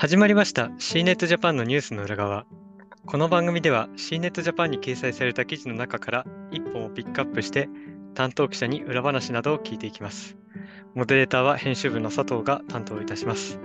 [0.00, 2.46] 始まりました C ネットジャパンのニュースの裏側。
[3.04, 7.68] この番組では C ネットジャパンに掲載された記事の中から1本をピックアップして
[8.14, 10.36] 担当記者に裏話などを聞いていきます。
[10.94, 13.58] モデレーターは編集部の佐藤が担当いたします。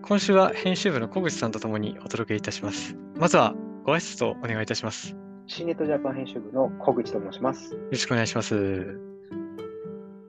[0.00, 2.96] 今週は編集部の小口さんとともにお届けいたします。
[3.16, 5.10] まずはご挨拶をお願いいたします。
[5.10, 5.16] よ
[5.48, 7.76] C ネットジャパン編集部の小口と申します。
[7.90, 8.98] ろしくお願いします。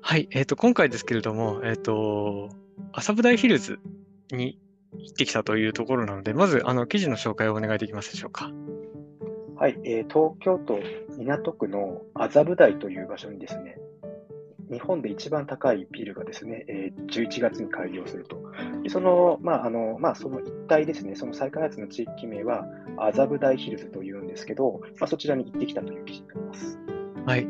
[0.02, 2.50] はい、えっ、と、今回ですけれども、えっ、と、
[2.92, 3.80] 麻布台ヒルズ
[4.32, 4.60] に
[5.08, 8.52] 行ってきたというところなので、まず、あの、記事の紹介をお願いできますでしょうか。
[9.56, 10.80] はい、えー東京都
[11.18, 13.80] 港区の麻布台という場所にですね、
[14.70, 18.38] 日本で一番高いビルがですね、えー11月に開業すると。
[18.84, 22.66] でその、まあ、あの、まあ、その一帯ですね、その再開発の地域名は
[22.98, 26.80] 麻布台ヒルズというんですけど、まあ、そちらに行ってきたという記事になります。
[27.26, 27.48] はい。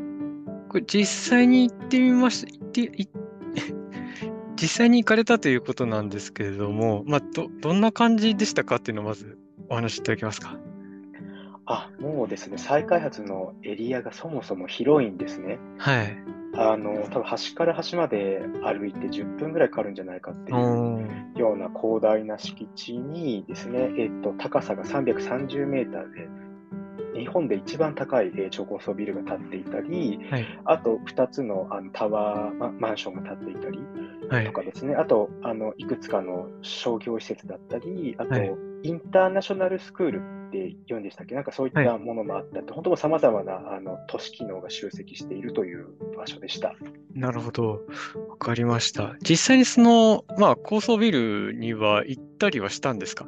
[0.68, 3.08] これ実際に行ってみました、行って、い
[4.60, 10.56] 実際に行かれたということなんですけれども、まあ、ど、どんな感じでしたかっていうのをまずお話しいただけますか？
[11.66, 15.58] あ、もうですね、再開発のエリアがそもそも広いんですね。
[15.76, 16.16] はい。
[16.54, 20.58] あの、多分端から端まで歩いて10分ぐらいかかるんじゃないかっていう
[21.36, 26.26] ような広大な敷地にですね、えっと、高さが330メーターで、
[27.18, 30.46] 日本で一番高いえー超高層ビルが建っていたり、はい。
[30.64, 33.78] あと2つのあのタワーママンションが建っていたり
[34.30, 34.52] はいと。
[34.52, 38.52] かですね、あとあのいくつかの商業施設だったり、あと、はい
[38.84, 46.76] インターナショナルスクールって言うんでしたっけ、なんかそういったものもあったって、本当さまざまなあの都市機能が集積しているという場所でした。
[47.12, 47.82] なるほど。
[48.28, 49.16] わかりました。
[49.28, 53.26] 実際にその、まあ、高層ビルには行ったりはしたんですか？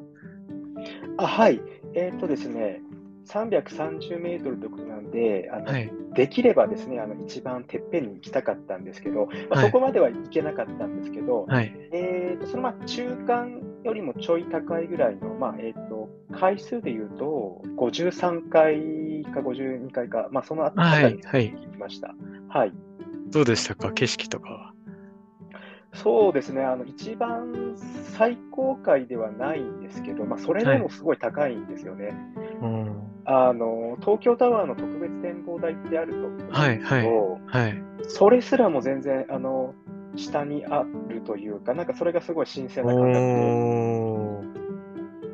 [1.19, 1.61] あはい、
[1.95, 2.81] えっ、とですね、
[3.27, 5.91] 330メートルということなんで、あのはい。
[6.15, 11.73] できればですね、あの一番てっぺんに行きたかったんですけど、まあはいそこまでは行けなかったんですけど、はい。
[11.93, 22.15] えーとそのまあ中間よりもちょい高いぐらいの、まあえー、と回数でいうと、53回か52回か、まあ、そのあたはいりにはい行きました。
[22.49, 22.73] はい、
[23.31, 23.93] どうでしたか？
[23.93, 24.73] 景色とかは。
[25.93, 27.75] そうですね、あの一番
[28.17, 32.15] 最高階ではないんですけど、まあ、それでもすごい高いんですよね。
[32.63, 33.11] うん。
[33.25, 37.05] あの東京タワーの特別展望台ってあると思うんですけど、はいはい
[37.47, 37.83] はい。
[38.09, 39.75] それすらも全然あの
[40.17, 44.55] 下にあるというか、なんかそれがすごい新鮮な感覚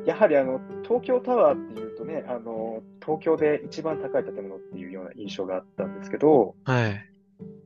[0.03, 0.11] で。
[0.11, 7.05] やはりあの東京タワーっていうとねあの、東京で一番高い建物っていうような印象があったんですけど、はい。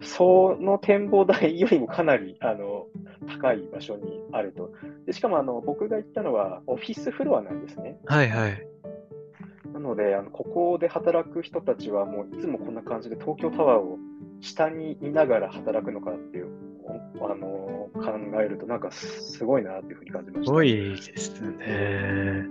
[0.02, 2.88] その展望台よりもかなり あの
[3.28, 4.72] 高い場所にあると。
[5.06, 8.00] でしかもあの僕が行ったのはオフィスフロアなんですね。
[8.06, 8.68] はいはい。
[9.74, 13.98] なので、あのここで働く人たちはもういつもこんな感じで東京タワーを
[14.42, 16.50] 下に見ながら働くのかっていう、
[17.20, 20.46] おあの考えると、なんかすごいなっていうふうに感じました。
[20.46, 22.48] すごいですね。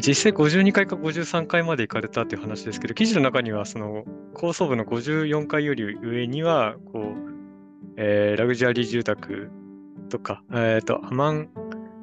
[0.00, 4.04] 実際52階か53階まで行かれたっていう話ですけど、記事の中にはその
[4.34, 9.50] 高層部の54階より上にはこう、えーラグジュアリー住宅
[10.08, 11.48] とか、えー、とアマン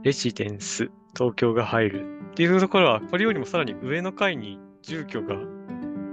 [0.03, 5.35] レジデンス東京が入るっていうところは、これよりもさらに上の階に住居が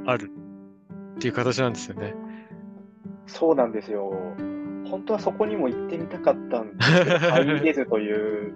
[0.07, 0.31] ある
[1.17, 2.15] っていう形なんですよね。
[3.27, 4.13] そうなんですよ。
[4.89, 8.55] 本当はそこにも行ってみたかったんですけど、入れずという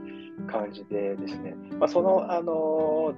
[0.51, 3.15] 感じでですね、まあ、その、あの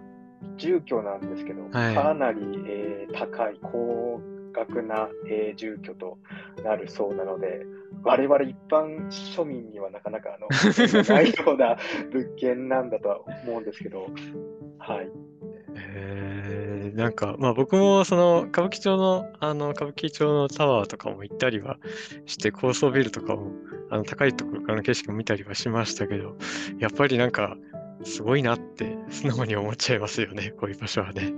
[0.56, 4.20] 住居なんですけど、はいかなり、えー高い、高
[4.52, 6.18] 額な、えー住居と
[6.64, 7.66] なるそうなので、
[8.02, 10.48] 我々一般庶民にはなかなかあの
[11.14, 11.76] ないような
[12.12, 14.06] 物件なんだとは思うんですけど、
[14.78, 15.10] はい。
[15.88, 16.96] えー。
[16.98, 21.78] なんか、まあ僕もその歌舞伎町の、あの歌舞伎町のタワーとかも行ったりは
[22.26, 23.52] して、高層ビルとかも、
[23.90, 26.36] あの高いところからの景色も見たりはしましたけど、
[26.78, 27.56] やっぱりなんか、
[28.04, 31.32] すごいなって素直に思っちゃいますよね、こういう場所はね。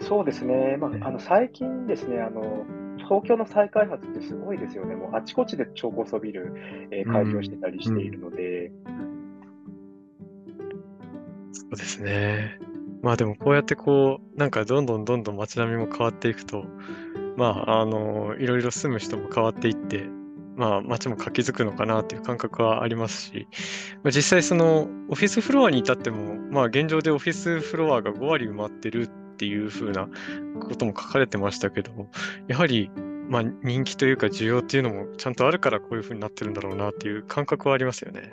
[0.00, 1.00] そうですね、まね。
[1.02, 2.64] あ、あの最近ですねあの、
[2.98, 6.52] 東京の再開発ってすごいですよね、もうあちこちで超高層ビル、
[6.90, 8.72] えー開業してたりしているので、
[11.52, 12.58] そうですね。
[13.04, 16.64] まあでもこうやってこう、なんかどんどんどんどん街並みも変わっていくと、
[17.36, 20.06] まあ、あの、いろいろ住む人も変わっていって、
[20.56, 23.46] まあ街も活気づくのかなっていう感覚はありますし、
[24.02, 30.08] まあ、実際そのオフィスフロアに至っても、まあ現状でオフィスフロアが5割埋まってるっていう風な
[30.60, 32.08] ことも書かれてましたけども、
[32.46, 32.90] やはり
[33.28, 38.30] まあ人気というか需要っていうのもちゃんとあるからこういう風になってるんだろうなっていう感覚はありますよね。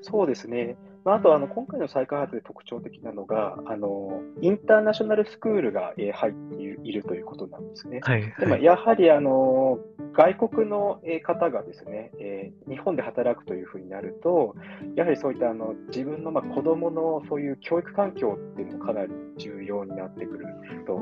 [0.00, 8.00] そうですね、まあ、あとあの今回の再開発で特徴的なのが、あのインターナショナルスクールが、えー入っているということなんですね。
[8.02, 8.22] はい。
[8.32, 8.64] はい。
[8.64, 9.78] やはりあの
[10.12, 14.56] 外国のえー方がですね、えー日本で働くというふうになると、
[14.96, 20.46] やはりそういったあの自分のまあ子どものそういう教育環境っていうのもかなり重要になってくる
[20.88, 21.00] と、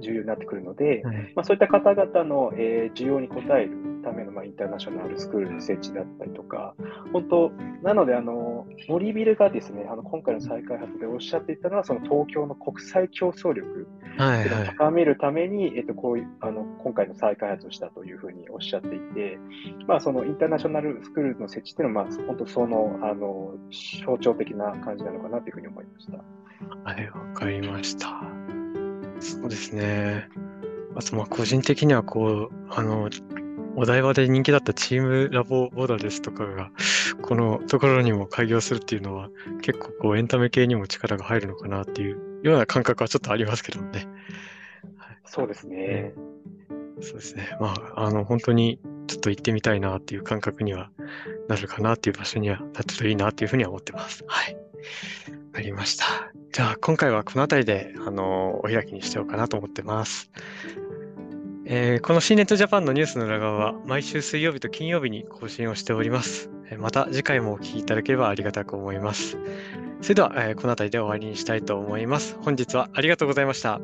[0.00, 6.74] 重要になってくるので、はいまあ、そういった方々の、えー需要に応えるための、まあ、インターナショナルスクールの設置だったりとか、
[7.12, 7.50] 本当、
[7.82, 13.86] なので、あの森ビルがですね、あの今回の再開発でおっしゃっていたのは、その東京の国際競争力
[14.18, 14.48] をはい。
[14.76, 19.38] 高めるために、えっと、こういうあの今回の再開発をしたというふうにおっしゃっていて、
[19.86, 23.54] まあ、そのインターナショナルスクールの設置っていうのは、まあ、本当そのあの
[24.04, 26.18] 象徴的な感じなのかなというふうに思いました。
[26.84, 28.22] はい、わかりました。
[29.20, 30.28] そうですね。
[30.94, 33.08] あと、まあ、個人的には、こう、あの、
[33.78, 36.72] お台場で人気だったチームラボボーダレスとかが、
[37.22, 39.30] このところにも開業するっていうのは、
[39.62, 44.08] 結構こうエンタメ系にも力が入るのかなっていうような感覚はちょっとありますけどね。
[45.24, 46.12] そうですね。
[47.00, 47.56] そうですね。
[47.60, 50.90] まあ、あの、本当にちょっと行ってみたいなっていう感覚には
[51.48, 54.24] なるかなっていう場所にはなってるといいなっていうふうには思ってます。
[54.26, 54.54] はい。
[54.54, 54.60] わ
[55.52, 56.04] かりました。
[56.52, 60.30] じゃあ、今回はこの辺りで、あの、お開きにしておうかなと思ってます。
[61.70, 66.50] えーこの新ネットジャパンのニュースの裏側は毎週水曜日と金曜日に更新をしております。
[66.78, 69.36] また次回もお聴きいただければありがたく思います。
[70.00, 72.38] それでは、えーこの辺りで終わりにしたいと思います。
[72.40, 73.82] 本日はありがとうございました。